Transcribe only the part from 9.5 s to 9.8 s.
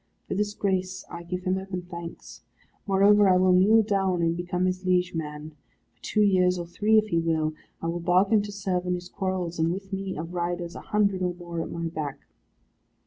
and